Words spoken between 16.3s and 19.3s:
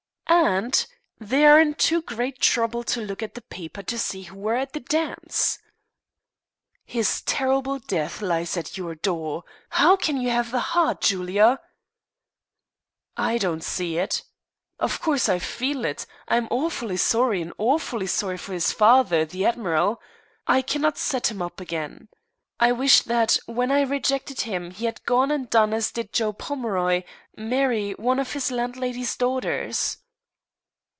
am awfully sorry, and awfully sorry for his father,